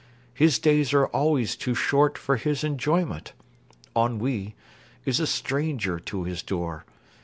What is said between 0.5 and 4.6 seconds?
days are always too short for his enjoyment: ennui